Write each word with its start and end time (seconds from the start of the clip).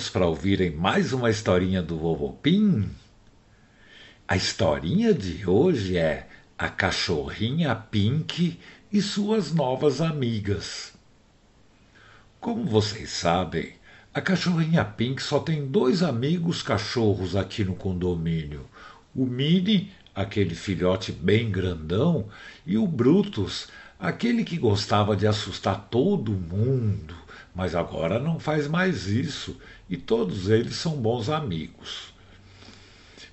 prontos 0.00 0.08
para 0.08 0.26
ouvirem 0.26 0.70
mais 0.70 1.12
uma 1.12 1.28
historinha 1.28 1.82
do 1.82 1.98
Vovô 1.98 2.30
Pim? 2.30 2.88
A 4.26 4.34
historinha 4.34 5.12
de 5.12 5.46
hoje 5.46 5.98
é 5.98 6.26
A 6.56 6.68
Cachorrinha 6.68 7.74
Pink 7.74 8.58
e 8.90 9.02
suas 9.02 9.52
novas 9.52 10.00
amigas. 10.00 10.94
Como 12.40 12.64
vocês 12.64 13.10
sabem, 13.10 13.74
a 14.14 14.20
cachorrinha 14.22 14.84
Pink 14.84 15.22
só 15.22 15.38
tem 15.38 15.66
dois 15.66 16.02
amigos 16.02 16.62
cachorros 16.62 17.36
aqui 17.36 17.62
no 17.62 17.74
condomínio: 17.74 18.64
o 19.14 19.26
Mini, 19.26 19.92
aquele 20.14 20.54
filhote 20.54 21.12
bem 21.12 21.50
grandão, 21.50 22.28
e 22.66 22.78
o 22.78 22.86
Brutus, 22.86 23.68
aquele 23.98 24.44
que 24.44 24.56
gostava 24.56 25.14
de 25.14 25.26
assustar 25.26 25.88
todo 25.90 26.32
mundo, 26.32 27.14
mas 27.54 27.74
agora 27.74 28.18
não 28.18 28.38
faz 28.38 28.68
mais 28.68 29.06
isso 29.06 29.56
e 29.88 29.96
todos 29.96 30.48
eles 30.48 30.76
são 30.76 30.96
bons 30.96 31.28
amigos. 31.28 32.12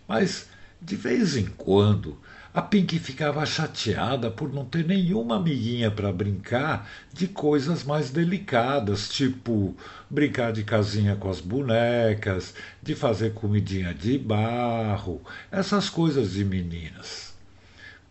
Mas, 0.08 0.50
de 0.82 0.96
vez 0.96 1.36
em 1.36 1.46
quando, 1.46 2.18
a 2.58 2.62
Pink 2.64 2.98
ficava 2.98 3.46
chateada 3.46 4.32
por 4.32 4.52
não 4.52 4.66
ter 4.66 4.84
nenhuma 4.84 5.36
amiguinha 5.36 5.92
para 5.92 6.12
brincar 6.12 6.90
de 7.14 7.28
coisas 7.28 7.84
mais 7.84 8.10
delicadas, 8.10 9.10
tipo 9.10 9.76
brincar 10.10 10.52
de 10.52 10.64
casinha 10.64 11.16
com 11.16 11.30
as 11.30 11.40
bonecas, 11.40 12.56
de 12.82 12.96
fazer 12.96 13.34
comidinha 13.34 13.94
de 13.94 14.18
barro, 14.18 15.22
essas 15.52 15.88
coisas 15.88 16.32
de 16.32 16.44
meninas. 16.44 17.36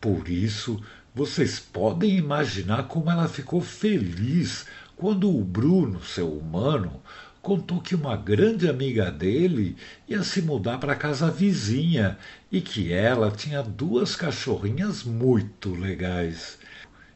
Por 0.00 0.28
isso, 0.28 0.80
vocês 1.12 1.58
podem 1.58 2.16
imaginar 2.16 2.84
como 2.84 3.10
ela 3.10 3.26
ficou 3.26 3.60
feliz 3.60 4.66
quando 4.96 5.28
o 5.28 5.44
Bruno, 5.44 6.02
seu 6.02 6.32
humano, 6.32 7.02
contou 7.42 7.80
que 7.80 7.94
uma 7.94 8.16
grande 8.16 8.68
amiga 8.68 9.10
dele 9.10 9.76
ia 10.08 10.22
se 10.24 10.40
mudar 10.40 10.78
para 10.78 10.94
a 10.94 10.96
casa 10.96 11.30
vizinha 11.30 12.18
e 12.50 12.62
que 12.62 12.92
ela 12.92 13.30
tinha 13.30 13.62
duas 13.62 14.16
cachorrinhas 14.16 15.04
muito 15.04 15.74
legais. 15.74 16.58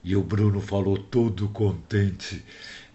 E 0.05 0.15
o 0.15 0.23
Bruno 0.23 0.61
falou 0.61 0.99
todo 0.99 1.49
contente. 1.49 2.45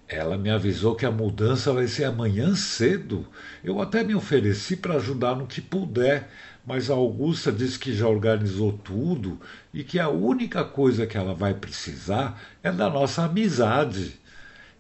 Ela 0.08 0.38
me 0.38 0.52
avisou 0.52 0.96
que 0.96 1.06
a 1.06 1.12
mudança 1.12 1.74
vai 1.74 1.88
ser 1.88 2.04
amanhã 2.04 2.56
cedo. 2.56 3.28
Eu 3.64 3.82
até 3.82 4.04
me 4.04 4.14
ofereci 4.14 4.78
para 4.78 4.96
ajudar 4.96 5.36
no 5.36 5.48
que 5.48 5.62
puder, 5.62 6.30
mas 6.66 6.92
a 6.92 6.94
Augusta 6.94 7.52
disse 7.52 7.80
que 7.80 7.94
já 7.94 8.08
organizou 8.08 8.72
tudo 8.72 9.40
e 9.74 9.84
que 9.84 10.00
a 10.00 10.10
única 10.10 10.64
coisa 10.64 11.08
que 11.08 11.18
ela 11.18 11.34
vai 11.34 11.56
precisar 11.56 12.40
é 12.62 12.72
da 12.72 12.88
nossa 12.88 13.26
amizade. 13.26 14.20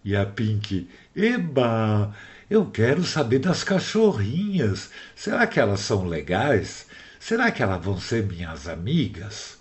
E 0.06 0.16
a 0.16 0.24
Pink, 0.24 0.88
eba, 1.16 2.16
eu 2.48 2.68
quero 2.68 3.04
saber 3.04 3.40
das 3.40 3.64
cachorrinhas. 3.64 4.92
Será 5.16 5.48
que 5.48 5.60
elas 5.60 5.80
são 5.80 6.06
legais? 6.06 6.86
Será 7.20 7.50
que 7.50 7.64
elas 7.64 7.84
vão 7.84 8.00
ser 8.00 8.24
minhas 8.24 8.68
amigas? 8.68 9.58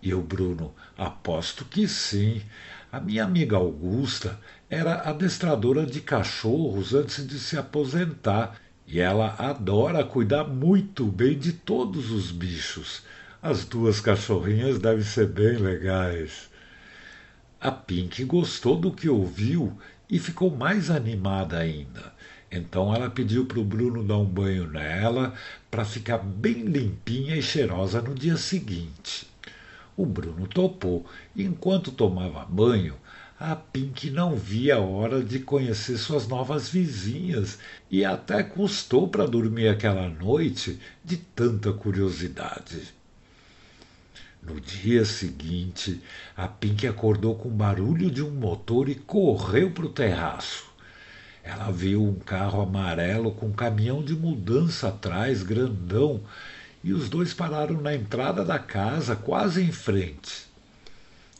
E 0.00 0.14
o 0.14 0.22
Bruno, 0.22 0.74
aposto 0.96 1.66
que 1.66 1.86
sim. 1.86 2.40
A 2.90 2.98
minha 2.98 3.24
amiga 3.24 3.58
Augusta 3.58 4.40
era 4.70 5.02
adestradora 5.02 5.84
de 5.84 6.00
cachorros 6.00 6.94
antes 6.94 7.26
de 7.26 7.38
se 7.38 7.58
aposentar 7.58 8.58
e 8.86 9.00
ela 9.00 9.34
adora 9.38 10.02
cuidar 10.02 10.44
muito 10.44 11.04
bem 11.04 11.38
de 11.38 11.52
todos 11.52 12.10
os 12.10 12.32
bichos. 12.32 13.02
As 13.42 13.66
duas 13.66 14.00
cachorrinhas 14.00 14.78
devem 14.78 15.04
ser 15.04 15.26
bem 15.26 15.58
legais. 15.58 16.48
A 17.66 17.72
Pink 17.72 18.22
gostou 18.22 18.76
do 18.76 18.92
que 18.92 19.08
ouviu 19.08 19.76
e 20.08 20.20
ficou 20.20 20.56
mais 20.56 20.88
animada 20.88 21.58
ainda. 21.58 22.14
Então 22.48 22.94
ela 22.94 23.10
pediu 23.10 23.44
para 23.44 23.58
o 23.58 23.64
Bruno 23.64 24.04
dar 24.04 24.18
um 24.18 24.24
banho 24.24 24.70
nela 24.70 25.34
para 25.68 25.84
ficar 25.84 26.18
bem 26.18 26.62
limpinha 26.62 27.34
e 27.34 27.42
cheirosa 27.42 28.00
no 28.00 28.14
dia 28.14 28.36
seguinte. 28.36 29.26
O 29.96 30.06
Bruno 30.06 30.46
topou. 30.46 31.04
E 31.34 31.42
enquanto 31.42 31.90
tomava 31.90 32.44
banho, 32.44 32.94
a 33.36 33.56
Pink 33.56 34.10
não 34.10 34.36
via 34.36 34.76
a 34.76 34.80
hora 34.80 35.20
de 35.20 35.40
conhecer 35.40 35.98
suas 35.98 36.28
novas 36.28 36.68
vizinhas 36.68 37.58
e 37.90 38.04
até 38.04 38.44
custou 38.44 39.08
para 39.08 39.26
dormir 39.26 39.66
aquela 39.66 40.08
noite 40.08 40.78
de 41.04 41.16
tanta 41.16 41.72
curiosidade. 41.72 42.94
No 44.48 44.60
dia 44.60 45.04
seguinte, 45.04 46.00
a 46.36 46.46
Pink 46.46 46.86
acordou 46.86 47.34
com 47.34 47.48
o 47.48 47.52
barulho 47.52 48.08
de 48.08 48.22
um 48.22 48.30
motor 48.30 48.88
e 48.88 48.94
correu 48.94 49.72
para 49.72 49.86
o 49.86 49.92
terraço. 49.92 50.64
Ela 51.42 51.72
viu 51.72 52.04
um 52.04 52.14
carro 52.14 52.60
amarelo 52.60 53.32
com 53.32 53.46
um 53.46 53.52
caminhão 53.52 54.04
de 54.04 54.14
mudança 54.14 54.88
atrás, 54.88 55.42
grandão, 55.42 56.20
e 56.84 56.92
os 56.92 57.08
dois 57.08 57.34
pararam 57.34 57.80
na 57.80 57.92
entrada 57.92 58.44
da 58.44 58.56
casa, 58.56 59.16
quase 59.16 59.64
em 59.64 59.72
frente. 59.72 60.46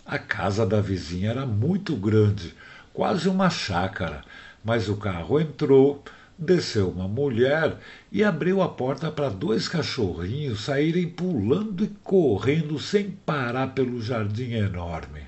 A 0.05 0.19
casa 0.19 0.67
da 0.67 0.81
vizinha 0.81 1.31
era 1.31 1.47
muito 1.47 1.95
grande, 1.95 2.55
quase 2.93 3.29
uma 3.29 3.49
chácara, 3.49 4.25
mas 4.65 4.89
o 4.89 4.97
carro 4.97 5.39
entrou, 5.39 6.03
Desceu 6.39 6.91
uma 6.91 7.09
mulher 7.09 7.79
e 8.13 8.23
abriu 8.23 8.61
a 8.61 8.69
porta 8.69 9.11
para 9.11 9.31
dois 9.31 9.69
cachorrinhos 9.69 10.65
saírem 10.65 11.09
pulando 11.09 11.83
e 11.83 11.89
correndo 12.05 12.79
sem 12.79 13.11
parar 13.11 13.69
pelo 13.69 14.03
jardim 14.03 14.53
enorme. 14.53 15.23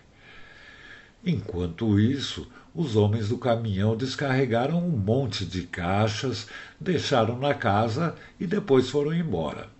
Enquanto 1.24 1.98
isso, 1.98 2.46
os 2.74 2.94
homens 2.94 3.30
do 3.30 3.38
caminhão 3.38 3.96
descarregaram 3.96 4.78
um 4.78 4.90
monte 4.90 5.46
de 5.46 5.62
caixas, 5.62 6.46
deixaram 6.78 7.38
na 7.38 7.54
casa 7.54 8.14
e 8.38 8.46
depois 8.46 8.90
foram 8.90 9.14
embora. 9.14 9.77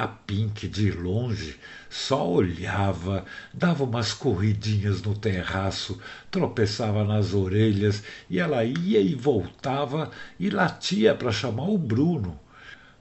A 0.00 0.08
Pink, 0.08 0.66
de 0.66 0.90
longe, 0.90 1.58
só 1.90 2.26
olhava, 2.26 3.22
dava 3.52 3.84
umas 3.84 4.14
corridinhas 4.14 5.02
no 5.02 5.14
terraço, 5.14 6.00
tropeçava 6.30 7.04
nas 7.04 7.34
orelhas 7.34 8.02
e 8.30 8.38
ela 8.38 8.64
ia 8.64 8.98
e 8.98 9.14
voltava 9.14 10.10
e 10.38 10.48
latia 10.48 11.14
para 11.14 11.30
chamar 11.30 11.68
o 11.68 11.76
Bruno. 11.76 12.40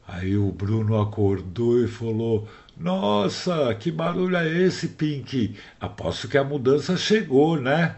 Aí 0.05 0.35
o 0.35 0.51
Bruno 0.51 1.01
acordou 1.01 1.81
e 1.81 1.87
falou: 1.87 2.49
Nossa, 2.75 3.73
que 3.75 3.93
barulho 3.93 4.35
é 4.35 4.49
esse, 4.63 4.89
Pink? 4.89 5.55
Aposto 5.79 6.27
que 6.27 6.37
a 6.37 6.43
mudança 6.43 6.97
chegou, 6.97 7.55
né? 7.55 7.95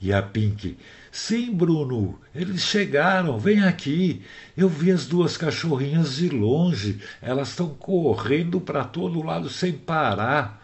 E 0.00 0.12
a 0.12 0.20
Pink: 0.20 0.76
Sim, 1.14 1.54
Bruno, 1.54 2.18
eles 2.34 2.62
chegaram, 2.62 3.38
vem 3.38 3.62
aqui. 3.62 4.22
Eu 4.56 4.68
vi 4.68 4.90
as 4.90 5.06
duas 5.06 5.36
cachorrinhas 5.36 6.16
de 6.16 6.28
longe, 6.28 7.00
elas 7.22 7.50
estão 7.50 7.68
correndo 7.68 8.60
para 8.60 8.82
todo 8.82 9.22
lado 9.22 9.48
sem 9.48 9.72
parar. 9.72 10.60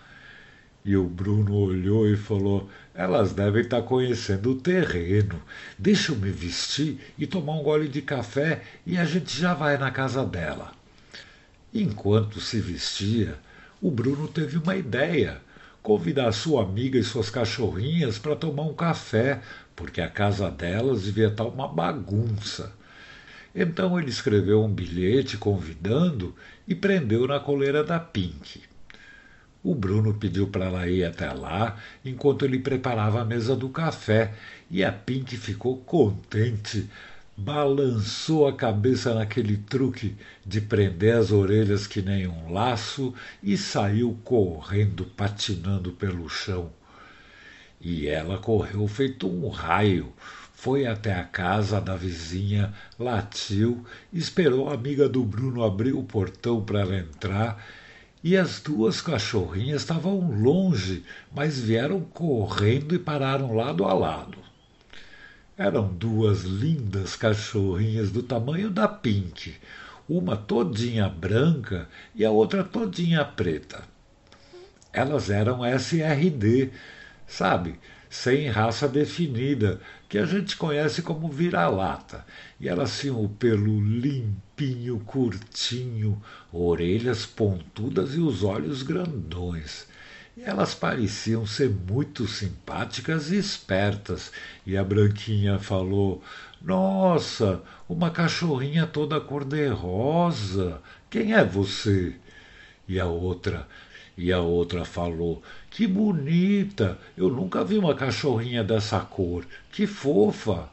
E 0.85 0.97
o 0.97 1.05
Bruno 1.05 1.55
olhou 1.55 2.05
e 2.09 2.17
falou: 2.17 2.69
Elas 2.93 3.33
devem 3.33 3.63
estar 3.63 3.81
tá 3.81 3.87
conhecendo 3.87 4.51
o 4.51 4.57
terreno. 4.57 5.41
Deixa 5.79 6.11
eu 6.11 6.17
me 6.17 6.33
vestir 6.33 6.99
e 7.17 7.29
tomar 7.29 7.53
um 7.53 7.63
gole 7.63 7.87
de 7.87 8.03
café 8.03 8.63
e 8.85 8.99
a 8.99 9.05
gente 9.05 9.39
já 9.39 9.55
vai 9.55 9.79
na 9.79 9.93
casa 9.93 10.27
dela. 10.27 10.73
Enquanto 11.73 12.41
se 12.41 12.59
vestia, 12.59 13.39
o 13.81 13.89
Bruno 13.89 14.27
teve 14.27 14.59
uma 14.59 14.75
ideia 14.75 15.41
convidar 15.83 16.33
sua 16.33 16.63
amiga 16.63 16.99
e 16.99 17.05
suas 17.05 17.31
cachorrinhas 17.31 18.19
para 18.19 18.37
tomar 18.37 18.65
um 18.65 18.75
café, 18.75 19.41
porque 19.81 20.03
a 20.03 20.11
casa 20.11 20.51
delas 20.51 21.05
devia 21.05 21.29
estar 21.29 21.45
uma 21.45 21.67
bagunça. 21.67 22.71
Então 23.55 23.99
ele 23.99 24.11
escreveu 24.11 24.63
um 24.63 24.71
bilhete 24.71 25.39
convidando 25.39 26.37
e 26.69 26.75
prendeu 26.75 27.27
na 27.27 27.41
coleira 27.41 27.83
da 27.83 27.99
Pink. 27.99 28.61
O 29.65 29.75
Bruno 29.75 30.13
pediu 30.13 30.49
para 30.49 30.67
ela 30.67 30.87
ir 30.87 31.03
até 31.03 31.33
lá 31.33 31.79
enquanto 32.05 32.45
ele 32.45 32.59
preparava 32.59 33.23
a 33.23 33.25
mesa 33.25 33.57
do 33.57 33.71
café 33.71 34.35
e 34.71 34.85
a 34.85 34.93
Pink 34.93 35.35
ficou 35.39 35.79
contente 35.79 36.87
balançou 37.35 38.47
a 38.47 38.53
cabeça 38.53 39.15
naquele 39.15 39.57
truque 39.57 40.15
de 40.45 40.61
prender 40.61 41.17
as 41.17 41.33
orelhas 41.33 41.87
que 41.87 42.03
nem 42.03 42.27
um 42.27 42.53
laço 42.53 43.15
e 43.43 43.57
saiu 43.57 44.21
correndo, 44.23 45.07
patinando 45.07 45.91
pelo 45.93 46.29
chão. 46.29 46.71
E 47.81 48.07
ela 48.07 48.37
correu 48.37 48.87
feito 48.87 49.27
um 49.27 49.49
raio, 49.49 50.13
foi 50.53 50.87
até 50.87 51.15
a 51.15 51.25
casa 51.25 51.81
da 51.81 51.97
vizinha, 51.97 52.75
latiu, 52.99 53.87
esperou 54.13 54.69
a 54.69 54.75
amiga 54.75 55.09
do 55.09 55.25
Bruno 55.25 55.65
abrir 55.65 55.95
o 55.95 56.03
portão 56.03 56.63
para 56.63 56.81
ela 56.81 56.99
entrar. 56.99 57.65
E 58.23 58.37
as 58.37 58.61
duas 58.61 59.01
cachorrinhas 59.01 59.81
estavam 59.81 60.31
longe, 60.31 61.03
mas 61.35 61.59
vieram 61.59 62.01
correndo 62.01 62.95
e 62.95 62.99
pararam 62.99 63.55
lado 63.55 63.85
a 63.87 63.95
lado. 63.95 64.37
Eram 65.57 65.89
duas 65.89 66.43
lindas 66.43 67.17
cachorrinhas 67.17 68.11
do 68.11 68.23
tamanho 68.23 68.69
da 68.69 68.87
Pink, 68.87 69.55
uma 70.07 70.37
todinha 70.37 71.09
branca 71.09 71.89
e 72.15 72.27
a 72.27 72.31
outra 72.31 72.63
todinha 72.63 73.25
preta. 73.25 73.83
Elas 74.93 75.31
eram 75.31 75.65
SRD, 75.65 76.71
sabe? 77.31 77.79
sem 78.11 78.49
raça 78.49 78.89
definida, 78.89 79.81
que 80.09 80.19
a 80.19 80.27
gente 80.27 80.57
conhece 80.57 81.01
como 81.01 81.29
vira-lata. 81.29 82.27
E 82.59 82.69
elas 82.69 82.99
tinham 82.99 83.25
o 83.25 83.29
pelo 83.29 83.81
limpinho, 83.81 84.99
curtinho, 85.07 86.21
orelhas 86.53 87.25
pontudas 87.25 88.17
e 88.17 88.19
os 88.19 88.43
olhos 88.43 88.83
grandões. 88.83 89.87
E 90.37 90.43
elas 90.43 90.75
pareciam 90.75 91.47
ser 91.47 91.71
muito 91.71 92.27
simpáticas 92.27 93.31
e 93.31 93.37
espertas. 93.37 94.33
E 94.67 94.77
a 94.77 94.83
Branquinha 94.83 95.61
falou: 95.61 96.23
Nossa, 96.61 97.63
uma 97.89 98.11
cachorrinha 98.11 98.89
toda 98.89 99.21
cor-de-rosa. 99.21 100.83
Quem 101.09 101.33
é 101.33 101.45
você? 101.45 102.15
E 102.89 102.99
a 102.99 103.07
outra, 103.07 103.69
e 104.17 104.33
a 104.33 104.41
outra 104.41 104.85
falou: 104.85 105.43
Que 105.71 105.87
bonita! 105.87 106.99
Eu 107.17 107.31
nunca 107.31 107.65
vi 107.65 107.79
uma 107.79 107.95
cachorrinha 107.95 108.65
dessa 108.65 109.01
cor. 109.01 109.47
Que 109.71 109.87
fofa! 109.87 110.69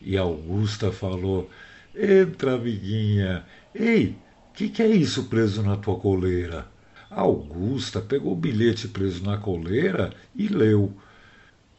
E 0.00 0.16
Augusta 0.16 0.92
falou: 0.92 1.50
Entra, 1.94 2.54
amiguinha. 2.54 3.44
Ei, 3.74 4.16
que 4.54 4.68
que 4.68 4.82
é 4.82 4.86
isso 4.86 5.24
preso 5.24 5.62
na 5.62 5.76
tua 5.76 5.98
coleira? 5.98 6.66
Augusta 7.10 8.00
pegou 8.00 8.32
o 8.32 8.36
bilhete 8.36 8.88
preso 8.88 9.24
na 9.24 9.36
coleira 9.36 10.14
e 10.34 10.48
leu. 10.48 10.96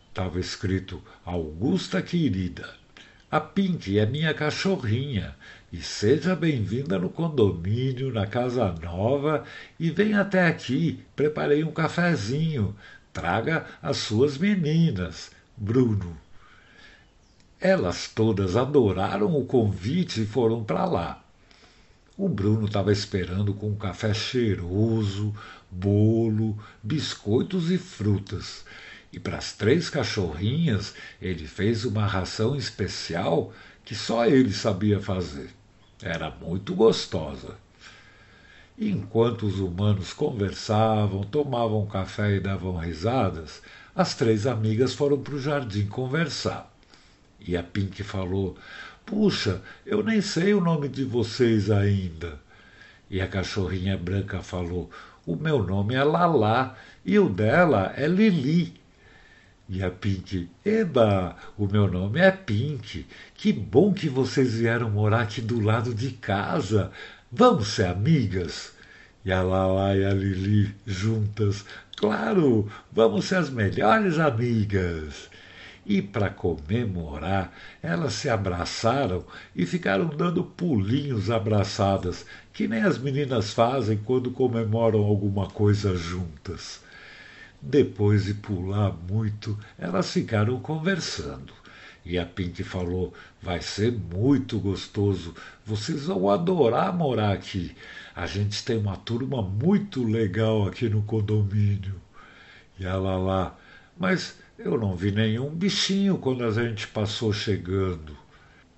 Estava 0.10 0.40
escrito: 0.40 1.01
Augusta 1.25 2.01
querida, 2.01 2.69
a 3.33 3.41
Pink 3.41 3.97
é 3.97 4.06
minha 4.06 4.31
cachorrinha 4.31 5.35
e 5.71 5.81
seja 5.81 6.35
bem-vinda 6.35 7.00
no 7.00 7.09
condomínio, 7.09 8.13
na 8.13 8.27
casa 8.27 8.71
nova, 8.74 9.44
e 9.80 9.89
venha 9.89 10.21
até 10.21 10.45
aqui. 10.45 11.03
Preparei 11.15 11.63
um 11.63 11.71
cafezinho. 11.71 12.75
Traga 13.12 13.65
as 13.81 13.97
suas 13.97 14.38
meninas. 14.38 15.31
Bruno. 15.57 16.15
Elas 17.59 18.07
todas 18.07 18.56
adoraram 18.56 19.35
o 19.35 19.45
convite 19.45 20.21
e 20.21 20.27
foram 20.27 20.63
para 20.63 20.85
lá. 20.85 21.24
O 22.15 22.30
Bruno 22.30 22.68
estava 22.68 22.91
esperando 22.91 23.51
com 23.56 23.69
um 23.69 23.75
café 23.75 24.13
cheiroso, 24.13 25.33
bolo, 25.71 26.56
biscoitos 26.83 27.71
e 27.71 27.80
frutas. 27.80 28.63
E 29.13 29.19
para 29.19 29.38
as 29.38 29.54
três 29.54 29.92
cachorrinhas 29.92 30.95
ele 31.21 31.45
fez 31.45 31.86
uma 31.86 32.07
ração 32.07 32.56
especial 32.56 33.54
que 33.86 33.94
só 33.94 34.25
ele 34.25 34.51
sabia 34.51 35.00
fazer. 35.00 35.51
Era 36.01 36.31
muito 36.31 36.74
gostosa. 36.74 37.56
Enquanto 38.77 39.45
os 39.45 39.60
humanos 39.60 40.13
conversavam, 40.13 41.24
tomavam 41.24 41.86
café 41.86 42.38
e 42.38 42.39
davam 42.39 42.75
risadas, 42.75 43.62
as 43.95 44.15
três 44.15 44.48
amigas 44.48 44.95
foram 44.95 45.19
para 45.19 45.36
o 45.36 45.39
jardim 45.39 45.86
conversar. 45.86 46.74
E 47.39 47.56
a 47.56 47.62
Pink 47.62 48.01
falou: 48.01 48.57
Puxa, 49.06 49.62
eu 49.86 50.01
nem 50.01 50.21
sei 50.21 50.56
o 50.56 50.62
nome 50.62 50.89
de 50.89 51.04
vocês 51.04 51.69
ainda. 51.69 52.39
E 53.12 53.21
a 53.21 53.27
cachorrinha 53.27 53.95
branca 53.95 54.42
falou: 54.42 54.89
O 55.24 55.36
meu 55.36 55.62
nome 55.62 55.94
é 55.94 56.04
Lalá 56.04 56.75
e 57.06 57.19
o 57.19 57.30
dela 57.30 57.94
é 57.95 58.07
Lili. 58.07 58.81
E 59.69 59.81
a 59.81 59.89
Pink, 59.89 60.50
eba, 60.65 61.38
o 61.57 61.65
meu 61.68 61.88
nome 61.88 62.19
é 62.19 62.30
Pink. 62.30 63.06
Que 63.33 63.54
bom 63.54 63.94
que 63.94 64.10
vocês 64.10 64.56
vieram 64.56 64.89
morar 64.89 65.21
aqui 65.21 65.39
do 65.39 65.62
lado 65.62 65.94
de 65.94 66.12
casa. 66.12 66.92
Vamos 67.31 67.69
ser 67.69 67.86
amigas? 67.86 68.74
E 69.24 69.31
a 69.31 69.42
Lala 69.42 69.95
e 69.95 70.04
a 70.04 70.13
Lili 70.13 70.75
juntas, 70.86 71.63
claro, 71.95 72.69
vamos 72.92 73.24
ser 73.24 73.36
as 73.36 73.50
melhores 73.50 74.19
amigas. 74.19 75.30
E 75.86 76.01
para 76.01 76.30
comemorar, 76.30 77.54
elas 77.81 78.13
se 78.13 78.27
abraçaram 78.27 79.25
e 79.56 79.66
ficaram 79.66 80.07
dando 80.07 80.44
pulinhos 80.44 81.31
abraçadas, 81.31 82.25
que 82.51 82.68
nem 82.68 82.83
as 82.83 82.98
meninas 82.98 83.54
fazem 83.54 83.98
quando 83.98 84.30
comemoram 84.30 85.00
alguma 85.00 85.48
coisa 85.50 85.95
juntas. 85.95 86.81
Depois 87.65 88.25
de 88.25 88.33
pular 88.33 88.92
muito, 88.92 89.57
elas 89.80 90.12
ficaram 90.12 90.60
conversando. 90.60 91.54
E 92.04 92.19
a 92.19 92.25
Pink 92.25 92.62
falou: 92.62 93.13
Vai 93.42 93.62
ser 93.62 93.89
muito 93.94 94.60
gostoso, 94.60 95.33
vocês 95.65 96.07
vão 96.07 96.30
adorar 96.30 96.94
morar 96.94 97.31
aqui. 97.31 97.74
A 98.13 98.25
gente 98.27 98.65
tem 98.65 98.77
uma 98.77 98.98
turma 98.98 99.42
muito 99.42 100.04
legal 100.04 100.68
aqui 100.68 100.89
no 100.89 101.04
condomínio. 101.04 101.95
E 102.77 102.86
a 102.86 102.98
Lala: 102.98 103.57
Mas 103.98 104.38
eu 104.59 104.77
não 104.77 104.94
vi 104.94 105.12
nenhum 105.12 105.50
bichinho 105.50 106.18
quando 106.18 106.44
a 106.44 106.51
gente 106.51 106.86
passou 106.88 107.31
chegando. 107.31 108.18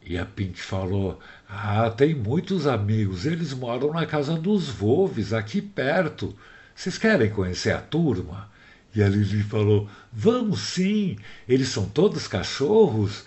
E 0.05 0.15
a 0.15 0.25
Pink 0.27 0.61
falou: 0.61 1.19
Ah, 1.49 1.89
tem 1.89 2.13
muitos 2.13 2.67
amigos, 2.67 3.25
eles 3.25 3.51
moram 3.51 3.91
na 3.91 4.05
casa 4.05 4.38
dos 4.38 4.69
Volves, 4.69 5.33
aqui 5.33 5.59
perto. 5.59 6.35
Vocês 6.75 6.99
querem 6.99 7.31
conhecer 7.31 7.71
a 7.71 7.81
turma? 7.81 8.53
E 8.95 9.03
a 9.03 9.09
Lili 9.09 9.44
falou: 9.44 9.89
Vamos 10.12 10.62
sim, 10.62 11.18
eles 11.47 11.68
são 11.68 11.86
todos 11.89 12.27
cachorros. 12.27 13.25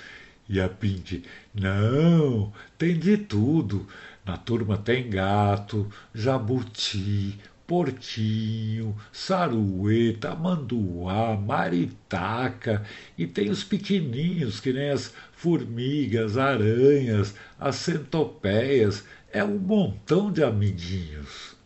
E 0.49 0.59
a 0.59 0.69
Pink: 0.69 1.23
Não, 1.55 2.53
tem 2.79 2.99
de 2.99 3.19
tudo. 3.19 3.87
Na 4.25 4.37
turma 4.37 4.79
tem 4.79 5.11
gato, 5.11 5.87
jabuti, 6.15 7.39
porquinho, 7.67 8.97
sarueta, 9.13 10.35
manduá, 10.35 11.37
maritaca 11.37 12.83
e 13.17 13.27
tem 13.27 13.51
os 13.51 13.63
pequeninhos 13.63 14.61
que 14.61 14.73
nem 14.73 14.89
as 14.89 15.13
formigas, 15.33 16.39
aranhas, 16.39 17.35
as 17.61 17.77
centopeias. 17.77 19.05
É 19.31 19.45
um 19.45 19.59
montão 19.59 20.33
de 20.33 20.43
amiguinhos. 20.43 21.58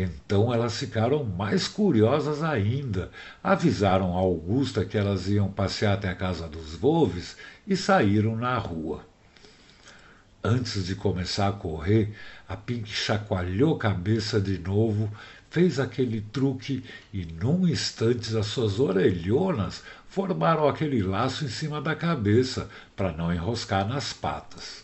Então 0.00 0.52
elas 0.52 0.78
ficaram 0.78 1.22
mais 1.22 1.68
curiosas 1.68 2.42
ainda. 2.42 3.10
Avisaram 3.42 4.16
a 4.16 4.20
Augusta 4.20 4.84
que 4.84 4.96
elas 4.96 5.28
iam 5.28 5.50
passear 5.50 5.94
até 5.94 6.08
a 6.08 6.14
casa 6.14 6.48
dos 6.48 6.74
Volves 6.74 7.36
e 7.66 7.76
saíram 7.76 8.34
na 8.36 8.56
rua. 8.56 9.04
Antes 10.42 10.86
de 10.86 10.94
começar 10.94 11.48
a 11.48 11.52
correr, 11.52 12.14
a 12.48 12.56
Pink 12.56 12.88
chacoalhou 12.88 13.76
a 13.76 13.78
cabeça 13.78 14.40
de 14.40 14.58
novo, 14.58 15.12
fez 15.50 15.78
aquele 15.78 16.22
truque 16.22 16.82
e, 17.12 17.26
num 17.26 17.68
instante, 17.68 18.34
as 18.34 18.46
suas 18.46 18.80
orelhonas 18.80 19.82
formaram 20.08 20.66
aquele 20.66 21.02
laço 21.02 21.44
em 21.44 21.48
cima 21.48 21.80
da 21.82 21.94
cabeça 21.94 22.70
para 22.96 23.12
não 23.12 23.32
enroscar 23.32 23.86
nas 23.86 24.14
patas. 24.14 24.82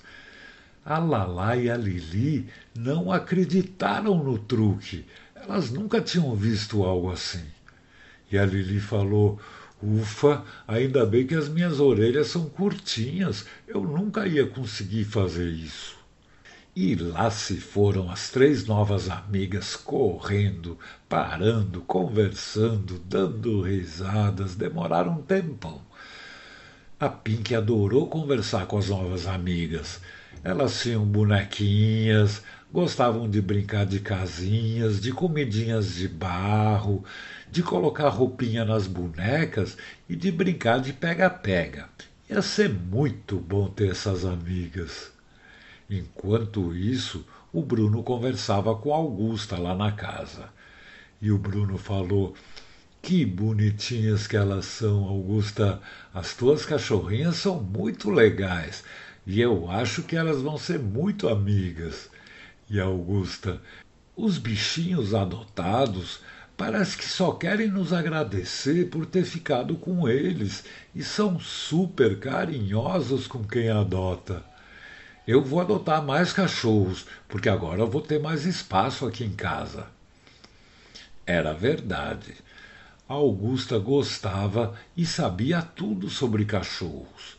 A 0.89 1.01
Lala 1.01 1.57
e 1.57 1.69
a 1.69 1.77
Lili 1.77 2.47
não 2.73 3.11
acreditaram 3.11 4.23
no 4.23 4.39
truque. 4.39 5.05
Elas 5.35 5.69
nunca 5.69 6.01
tinham 6.01 6.33
visto 6.37 6.85
algo 6.85 7.11
assim. 7.11 7.43
E 8.31 8.39
a 8.39 8.47
Lili 8.47 8.79
falou: 8.79 9.41
Ufa, 9.83 10.45
ainda 10.65 11.05
bem 11.05 11.27
que 11.27 11.35
as 11.35 11.49
minhas 11.49 11.81
orelhas 11.81 12.29
são 12.29 12.49
curtinhas. 12.49 13.45
Eu 13.67 13.81
nunca 13.81 14.29
ia 14.29 14.47
conseguir 14.47 15.03
fazer 15.03 15.49
isso. 15.49 15.97
E 16.77 16.95
lá 16.95 17.33
se 17.33 17.57
foram 17.57 18.09
as 18.09 18.31
três 18.31 18.65
novas 18.65 19.11
amigas 19.11 19.75
correndo, 19.75 20.79
parando, 21.09 21.81
conversando, 21.81 22.97
dando 23.01 23.61
risadas. 23.61 24.55
Demoraram 24.55 25.15
um 25.15 25.23
tempão. 25.23 25.83
A 27.01 27.09
Pink 27.09 27.57
adorou 27.57 28.07
conversar 28.07 28.67
com 28.67 28.79
as 28.79 28.89
novas 28.89 29.27
amigas. 29.27 30.01
Elas 30.45 30.81
tinham 30.81 31.05
bonequinhas, 31.05 32.43
gostavam 32.73 33.29
de 33.29 33.41
brincar 33.41 33.87
de 33.87 34.01
casinhas, 34.01 35.01
de 35.01 35.13
comidinhas 35.13 35.95
de 35.95 36.09
barro, 36.09 37.05
de 37.51 37.63
colocar 37.63 38.09
roupinha 38.09 38.65
nas 38.65 38.87
bonecas 38.87 39.77
e 40.09 40.15
de 40.15 40.31
brincar 40.31 40.81
de 40.81 40.93
pega-pega. 40.93 41.89
Ia 42.29 42.43
ser 42.43 42.69
muito 42.69 43.37
bom 43.37 43.69
ter 43.69 43.91
essas 43.91 44.25
amigas. 44.25 45.11
Enquanto 45.89 46.75
isso, 46.75 47.25
o 47.53 47.63
Bruno 47.63 48.03
conversava 48.03 48.75
com 48.75 48.93
Augusta 48.93 49.57
lá 49.57 49.75
na 49.75 49.93
casa. 49.93 50.49
E 51.23 51.31
o 51.31 51.39
Bruno 51.39 51.79
falou: 51.79 52.35
Que 53.01 53.25
bonitinhas 53.25 54.27
que 54.27 54.37
elas 54.37 54.67
são, 54.67 55.05
Augusta. 55.05 55.81
As 56.13 56.35
tuas 56.35 56.67
cachorrinhas 56.67 57.37
são 57.37 57.61
muito 57.61 58.11
legais. 58.11 58.83
E 59.27 59.41
eu 59.41 59.69
acho 59.69 60.05
que 60.05 60.17
elas 60.17 60.41
vão 60.41 60.57
ser 60.57 60.79
muito 60.79 61.29
amigas. 61.29 62.09
E 62.71 62.79
Augusta, 62.79 63.61
os 64.15 64.39
bichinhos 64.39 65.15
adotados 65.15 66.21
parece 66.57 66.97
que 66.97 67.05
só 67.05 67.33
querem 67.33 67.69
nos 67.69 67.93
agradecer 67.93 68.89
por 68.89 69.05
ter 69.05 69.25
ficado 69.25 69.75
com 69.77 70.09
eles 70.09 70.65
e 70.95 71.03
são 71.03 71.41
super 71.41 72.19
carinhosos 72.21 73.27
com 73.27 73.43
quem 73.45 73.69
adota. 73.69 74.45
Eu 75.27 75.43
vou 75.43 75.61
adotar 75.61 76.03
mais 76.05 76.33
cachorros, 76.33 77.05
porque 77.29 77.49
agora 77.49 77.85
vou 77.85 78.01
ter 78.01 78.21
mais 78.21 78.47
espaço 78.47 79.05
aqui 79.05 79.25
em 79.25 79.33
casa. 79.33 79.89
Era 81.27 81.53
verdade. 81.53 82.35
Augusta 83.09 83.77
gostava 83.77 84.75
e 84.97 85.05
sabia 85.05 85.61
tudo 85.61 86.09
sobre 86.09 86.45
cachorros. 86.45 87.37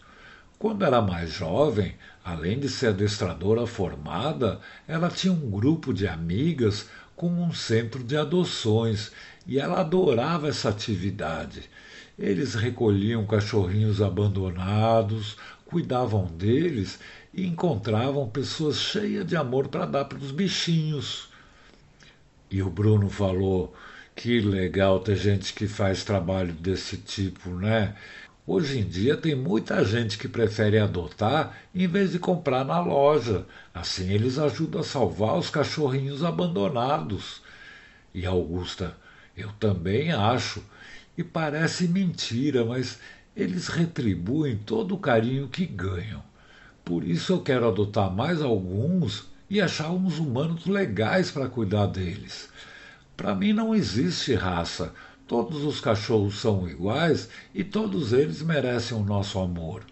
Quando 0.59 0.83
era 0.83 1.01
mais 1.01 1.31
jovem, 1.31 1.95
além 2.25 2.59
de 2.59 2.67
ser 2.67 2.87
adestradora 2.87 3.67
formada, 3.67 4.59
ela 4.87 5.09
tinha 5.09 5.31
um 5.31 5.51
grupo 5.51 5.93
de 5.93 6.07
amigas 6.07 6.89
com 7.15 7.29
um 7.29 7.53
centro 7.53 8.03
de 8.03 8.17
adoções 8.17 9.11
e 9.45 9.59
ela 9.59 9.81
adorava 9.81 10.47
essa 10.47 10.69
atividade. 10.69 11.69
Eles 12.17 12.55
recolhiam 12.55 13.25
cachorrinhos 13.27 14.01
abandonados, 14.01 15.37
cuidavam 15.65 16.25
deles 16.25 16.99
e 17.31 17.45
encontravam 17.45 18.27
pessoas 18.27 18.79
cheias 18.79 19.27
de 19.27 19.35
amor 19.35 19.67
para 19.67 19.85
dar 19.85 20.05
para 20.05 20.17
os 20.17 20.31
bichinhos. 20.31 21.29
E 22.49 22.63
o 22.63 22.69
Bruno 22.69 23.09
falou: 23.09 23.75
que 24.15 24.41
legal 24.41 24.99
ter 24.99 25.15
gente 25.15 25.53
que 25.53 25.67
faz 25.67 26.03
trabalho 26.03 26.51
desse 26.53 26.97
tipo, 26.97 27.51
né? 27.51 27.95
Hoje 28.49 28.79
em 28.79 28.87
dia 28.87 29.17
tem 29.17 29.35
muita 29.35 29.83
gente 29.83 30.17
que 30.17 30.25
prefere 30.25 30.79
adotar 30.79 31.57
em 31.75 31.85
vez 31.85 32.13
de 32.13 32.17
comprar 32.17 32.63
na 32.63 32.79
loja. 32.79 33.45
Assim 33.73 34.09
eles 34.09 34.39
ajudam 34.39 34.79
a 34.79 34.85
salvar 34.85 35.37
os 35.37 35.49
cachorrinhos 35.49 36.23
abandonados. 36.23 37.41
E 38.13 38.25
Augusta, 38.25 38.95
eu 39.35 39.51
também 39.59 40.13
acho. 40.13 40.63
E 41.17 41.25
parece 41.25 41.89
mentira, 41.89 42.63
mas 42.63 42.99
eles 43.35 43.67
retribuem 43.67 44.55
todo 44.55 44.95
o 44.95 44.99
carinho 44.99 45.49
que 45.49 45.65
ganham. 45.65 46.23
Por 46.85 47.03
isso 47.03 47.33
eu 47.33 47.41
quero 47.41 47.67
adotar 47.67 48.09
mais 48.09 48.41
alguns 48.41 49.27
e 49.49 49.59
achar 49.59 49.91
uns 49.91 50.19
humanos 50.19 50.65
legais 50.67 51.29
para 51.29 51.49
cuidar 51.49 51.87
deles. 51.87 52.47
Para 53.17 53.35
mim 53.35 53.51
não 53.51 53.75
existe 53.75 54.33
raça. 54.35 54.93
Todos 55.27 55.65
os 55.65 55.81
cachorros 55.81 56.39
são 56.39 56.69
iguais 56.69 57.29
e 57.53 57.61
todos 57.61 58.13
eles 58.13 58.41
merecem 58.41 58.97
o 58.97 59.03
nosso 59.03 59.37
amor. 59.39 59.83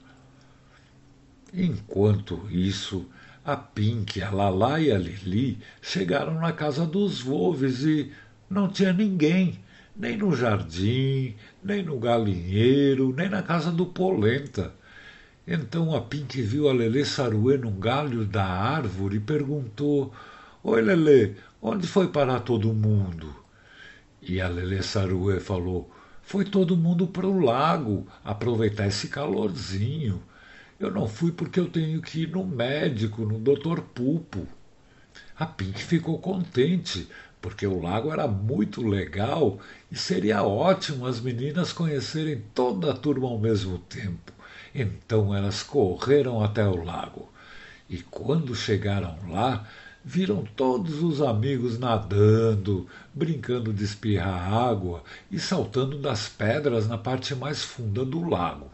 Enquanto 1.53 2.47
isso, 2.49 3.05
a 3.43 3.57
Pink, 3.57 4.21
a 4.21 4.31
Lala 4.31 4.79
e 4.79 4.91
a 4.91 4.97
Lili 4.97 5.59
chegaram 5.81 6.35
na 6.35 6.53
casa 6.53 6.85
dos 6.85 7.21
Wolves 7.21 7.83
e 7.83 8.13
não 8.49 8.69
tinha 8.69 8.93
ninguém, 8.93 9.59
nem 9.93 10.15
no 10.15 10.33
jardim, 10.33 11.35
nem 11.61 11.83
no 11.83 11.99
galinheiro, 11.99 13.13
nem 13.13 13.27
na 13.27 13.43
casa 13.43 13.71
do 13.71 13.85
Polenta. 13.85 14.73
Então 15.45 15.93
a 15.93 15.99
Pink 15.99 16.41
viu 16.41 16.69
a 16.69 16.73
Lelê 16.73 17.03
Saruê 17.03 17.57
num 17.57 17.77
galho 17.77 18.25
da 18.25 18.45
árvore 18.45 19.17
e 19.17 19.19
perguntou: 19.19 20.13
Oi, 20.63 20.81
Lelê, 20.81 21.33
onde 21.61 21.85
foi 21.87 22.07
parar 22.07 22.39
todo 22.39 22.73
mundo? 22.73 23.44
E 24.27 24.41
a 24.41 24.47
Lelê 24.47 24.81
Saruê 24.81 25.39
falou: 25.39 25.91
Foi 26.23 26.43
todo 26.43 26.75
mundo 26.75 27.05
para 27.05 27.27
o 27.27 27.39
lago 27.39 28.07
aproveitar 28.23 28.87
esse 28.87 29.07
calorzinho. 29.07 30.21
Eu 30.79 30.89
não 30.89 31.07
fui 31.07 31.31
porque 31.31 31.59
eu 31.59 31.69
tenho 31.69 32.01
que 32.01 32.23
ir 32.23 32.29
no 32.29 32.43
médico, 32.43 33.21
no 33.23 33.37
doutor 33.37 33.81
Pulpo. 33.81 34.47
A 35.37 35.45
Pink 35.45 35.79
ficou 35.79 36.17
contente, 36.17 37.07
porque 37.39 37.67
o 37.67 37.79
lago 37.79 38.11
era 38.11 38.27
muito 38.27 38.81
legal 38.81 39.59
e 39.91 39.95
seria 39.95 40.41
ótimo 40.41 41.05
as 41.05 41.21
meninas 41.21 41.71
conhecerem 41.71 42.43
toda 42.55 42.91
a 42.91 42.95
turma 42.95 43.27
ao 43.27 43.37
mesmo 43.37 43.77
tempo. 43.77 44.33
Então 44.73 45.35
elas 45.35 45.61
correram 45.61 46.43
até 46.43 46.67
o 46.67 46.83
lago. 46.83 47.31
E 47.87 47.99
quando 48.01 48.55
chegaram 48.55 49.17
lá, 49.29 49.67
viram 50.05 50.43
todos 50.55 51.01
os 51.01 51.19
amigos 51.19 51.79
nadando, 51.79 52.87
brincando 53.11 53.73
de 53.73 53.83
espirrar 53.83 54.53
água 54.53 55.03
e 55.31 55.39
saltando 55.39 55.97
das 55.97 56.29
pedras 56.29 56.87
na 56.87 56.95
parte 56.95 57.33
mais 57.33 57.63
funda 57.63 58.05
do 58.05 58.29
lago. 58.29 58.69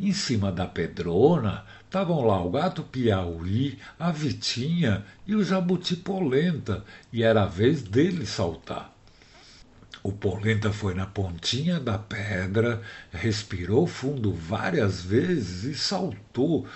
Em 0.00 0.12
cima 0.12 0.50
da 0.50 0.66
pedrona 0.66 1.66
estavam 1.84 2.24
lá 2.26 2.42
o 2.42 2.50
gato 2.50 2.82
piauí, 2.82 3.78
a 3.98 4.10
vitinha 4.10 5.04
e 5.26 5.36
o 5.36 5.44
jabuti 5.44 5.94
polenta, 5.94 6.82
e 7.12 7.22
era 7.22 7.42
a 7.42 7.46
vez 7.46 7.82
dele 7.82 8.24
saltar. 8.24 8.92
O 10.02 10.10
polenta 10.10 10.72
foi 10.72 10.94
na 10.94 11.06
pontinha 11.06 11.78
da 11.78 11.98
pedra, 11.98 12.82
respirou 13.12 13.86
fundo 13.86 14.32
várias 14.32 15.02
vezes 15.02 15.64
e 15.64 15.74
saltou, 15.74 16.66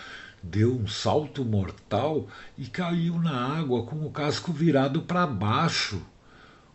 deu 0.42 0.75
um 0.75 0.87
salto 0.87 1.45
mortal 1.45 2.28
e 2.57 2.66
caiu 2.66 3.18
na 3.18 3.59
água 3.59 3.85
com 3.85 4.04
o 4.04 4.11
casco 4.11 4.52
virado 4.52 5.02
para 5.02 5.26
baixo. 5.26 6.00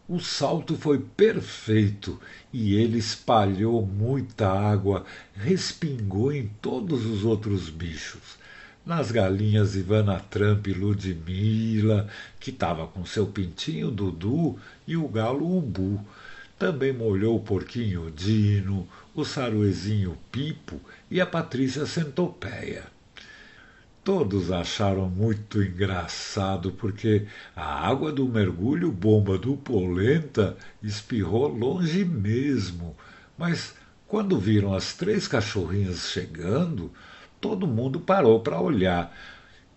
O 0.08 0.20
salto 0.20 0.76
foi 0.76 1.00
perfeito 1.00 2.20
e 2.52 2.76
ele 2.76 2.98
espalhou 2.98 3.86
muita 3.86 4.50
água, 4.50 5.06
respingou 5.34 6.32
em 6.32 6.48
todos 6.62 7.06
os 7.06 7.24
outros 7.24 7.70
bichos. 7.70 8.38
Nas 8.86 9.12
galinhas 9.12 9.78
Ivana 9.78 10.20
Trump 10.20 10.68
e 10.68 10.74
Ludmilla, 10.74 12.10
que 12.38 12.50
estava 12.50 12.86
com 12.86 13.06
seu 13.06 13.28
pintinho 13.28 13.90
Dudu, 13.90 14.60
e 14.86 14.98
o 14.98 15.08
galo 15.08 15.58
Ubu. 15.58 16.06
Também 16.60 16.92
molhou 16.92 17.38
o 17.38 17.42
porquinho 17.42 18.12
Dino, 18.12 18.86
o 19.16 19.24
saruezinho 19.24 20.18
Pipo 20.30 20.82
e 21.10 21.22
a 21.22 21.26
Patrícia 21.26 21.86
Centopeia. 21.86 22.93
Todos 24.04 24.52
acharam 24.52 25.10
muito 25.10 25.64
engraçado 25.64 26.74
porque 26.74 27.26
a 27.56 27.88
água 27.88 28.12
do 28.12 28.28
mergulho 28.28 28.92
bomba 28.92 29.38
do 29.38 29.56
Polenta 29.56 30.58
espirrou 30.82 31.48
longe 31.48 32.04
mesmo. 32.04 32.98
Mas 33.38 33.74
quando 34.06 34.38
viram 34.38 34.74
as 34.74 34.94
três 34.94 35.26
cachorrinhas 35.26 36.10
chegando, 36.10 36.92
todo 37.40 37.66
mundo 37.66 37.98
parou 37.98 38.42
para 38.42 38.60
olhar. 38.60 39.16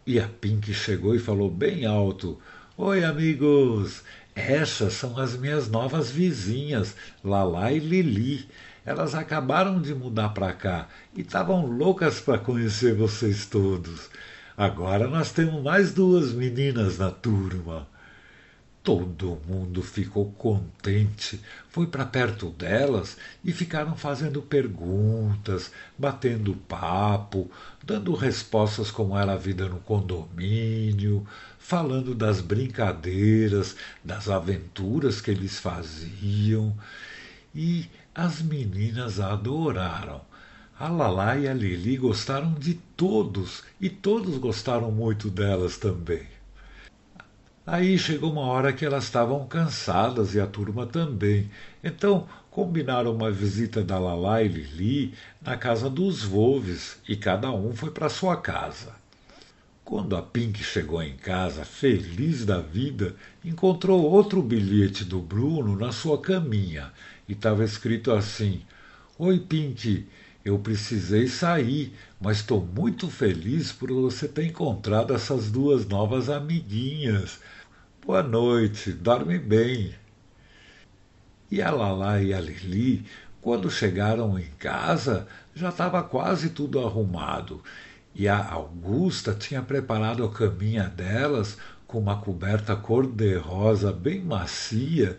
E 0.05 0.19
a 0.19 0.27
Pink 0.27 0.75
chegou 0.75 1.15
e 1.15 1.21
falou 1.21 1.49
bem 1.49 1.87
alto: 1.87 2.37
Oi, 2.77 3.05
amigos! 3.05 4.03
Essas 4.35 4.93
são 4.95 5.17
as 5.19 5.37
minhas 5.37 5.69
novas 5.69 6.11
vizinhas, 6.11 6.97
Lala 7.23 7.71
e 7.71 7.79
Lili. 7.79 8.49
Elas 8.87 9.17
acabaram 9.17 9.83
de 9.83 9.93
mudar 9.93 10.29
para 10.29 10.53
cá 10.53 10.87
e 11.13 11.23
estavam 11.23 11.67
loucas 11.67 12.21
para 12.21 12.39
conhecer 12.39 12.95
vocês 12.95 13.45
todos. 13.45 14.09
Agora 14.57 15.09
nós 15.09 15.33
temos 15.33 15.61
mais 15.61 15.93
duas 15.93 16.33
meninas 16.33 16.97
na 16.97 17.11
turma. 17.11 17.89
Todo 18.85 19.43
mundo 19.49 19.83
ficou 19.83 20.31
contente, 20.31 21.41
foi 21.69 21.89
para 21.89 22.07
perto 22.07 22.51
delas 22.51 23.17
e 23.45 23.53
ficaram 23.53 23.97
fazendo 23.97 24.41
perguntas, 24.41 25.73
batendo 25.99 26.55
papo, 26.55 27.51
dando 27.83 28.15
respostas 28.15 28.93
como 28.93 29.19
era 29.19 29.33
a 29.33 29.37
vida 29.37 29.69
no 29.69 29.81
condomínio, 29.81 31.27
falando 31.59 32.15
das 32.15 32.41
brincadeiras, 32.41 33.75
das 34.05 34.29
aventuras 34.29 35.21
que 35.21 35.33
eles 35.33 35.59
faziam. 35.59 36.73
E 37.53 37.91
as 38.17 38.41
meninas 38.41 39.21
adoraram. 39.21 40.23
A 40.79 40.89
Lala 40.89 41.37
e 41.37 41.47
a 41.47 41.53
Lili 41.53 41.99
gostaram 41.99 42.55
de 42.55 42.73
todos 42.73 43.63
e 43.79 43.91
todos 43.91 44.39
gostaram 44.39 44.91
muito 44.91 45.29
delas 45.29 45.77
também. 45.77 46.27
Aí 47.67 47.99
chegou 47.99 48.33
uma 48.33 48.43
hora 48.47 48.73
que 48.73 48.87
elas 48.87 49.05
estavam 49.05 49.47
cansadas 49.47 50.35
e 50.35 50.41
a 50.41 50.47
turma 50.47 50.87
também. 50.87 51.51
Então 51.85 52.27
combinaram 52.51 53.15
uma 53.15 53.31
visita 53.31 53.85
da 53.85 53.99
Lala 53.99 54.43
e 54.43 54.49
Lili 54.49 55.15
na 55.43 55.59
casa 55.59 55.91
dos 55.91 56.23
Wolves 56.25 56.99
e 57.07 57.17
cada 57.17 57.53
um 57.53 57.75
foi 57.75 57.91
para 57.91 58.09
sua 58.09 58.37
casa. 58.39 58.95
Quando 59.87 60.17
a 60.17 60.21
Pink 60.21 60.65
chegou 60.65 61.01
em 61.01 61.17
casa, 61.17 61.65
feliz 61.65 62.45
da 62.45 62.61
vida, 62.61 63.15
encontrou 63.45 64.03
outro 64.03 64.43
bilhete 64.43 65.05
do 65.05 65.21
Bruno 65.21 65.77
na 65.77 65.93
sua 65.93 66.21
caminha 66.21 66.93
e 67.29 67.35
estava 67.35 67.63
escrito 67.63 68.11
assim: 68.11 68.63
Oi, 69.17 69.39
Pink, 69.39 70.05
eu 70.45 70.59
precisei 70.59 71.29
sair, 71.29 71.95
mas 72.21 72.39
estou 72.39 72.61
muito 72.67 73.09
feliz 73.09 73.71
por 73.71 73.93
você 73.93 74.27
ter 74.27 74.47
encontrado 74.47 75.15
essas 75.15 75.53
duas 75.53 75.87
novas 75.87 76.29
amiguinhas. 76.29 77.39
Boa 78.05 78.25
noite, 78.25 78.91
dorme 78.91 79.39
bem. 79.39 79.95
E 81.49 81.63
a 81.63 81.71
Lala 81.71 82.21
e 82.21 82.35
a 82.35 82.41
Lili, 82.41 83.07
quando 83.41 83.71
chegaram 83.71 84.37
em 84.37 84.51
casa, 84.59 85.29
já 85.55 85.69
estava 85.69 86.03
quase 86.03 86.51
tudo 86.51 86.85
arrumado. 86.85 87.63
E 88.19 88.27
a 88.29 88.51
Augusta 88.51 89.35
tinha 89.35 89.61
preparado 89.61 90.25
a 90.25 90.33
caminha 90.33 90.85
delas 90.85 91.59
com 91.87 91.99
uma 91.99 92.17
coberta 92.17 92.75
cor-de-rosa 92.75 93.93
bem 93.93 94.23
macia 94.23 95.19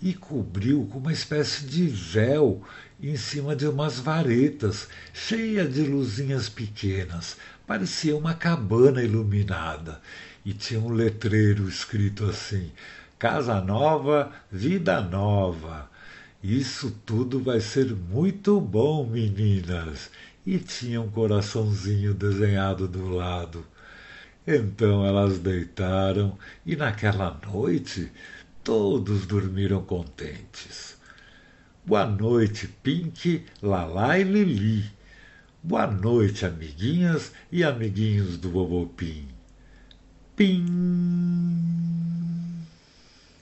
e 0.00 0.14
cobriu 0.14 0.88
com 0.90 0.98
uma 0.98 1.12
espécie 1.12 1.66
de 1.66 1.86
véu 1.86 2.62
em 3.02 3.18
cima 3.18 3.54
de 3.54 3.66
umas 3.66 4.00
varetas, 4.00 4.88
cheia 5.12 5.68
de 5.68 5.82
luzinhas 5.82 6.48
pequenas. 6.48 7.36
Parecia 7.66 8.16
uma 8.16 8.32
cabana 8.32 9.02
iluminada. 9.02 10.00
E 10.42 10.54
tinha 10.54 10.80
um 10.80 10.88
letreiro 10.88 11.68
escrito 11.68 12.24
assim: 12.24 12.72
Casa 13.18 13.60
Nova, 13.60 14.32
Vida 14.50 15.02
Nova. 15.02 15.90
Isso 16.42 16.96
tudo 17.04 17.40
vai 17.40 17.60
ser 17.60 17.94
muito 17.94 18.58
bom, 18.58 19.06
meninas. 19.06 20.10
E 20.48 20.58
tinha 20.58 20.98
um 20.98 21.10
coraçãozinho 21.10 22.14
desenhado 22.14 22.88
do 22.88 23.06
lado. 23.10 23.66
Então 24.46 25.04
elas 25.04 25.38
deitaram 25.38 26.38
e 26.64 26.74
naquela 26.74 27.38
noite 27.52 28.10
todos 28.64 29.26
dormiram 29.26 29.82
contentes. 29.84 30.96
Boa 31.84 32.06
noite, 32.06 32.66
Pink, 32.82 33.44
Lalá 33.60 34.18
e 34.18 34.24
Lili. 34.24 34.90
Boa 35.62 35.86
noite, 35.86 36.46
amiguinhas 36.46 37.30
e 37.52 37.62
amiguinhos 37.62 38.38
do 38.38 38.50
Vovô 38.50 38.86
Pim. 38.86 39.28
Pim! 40.34 40.64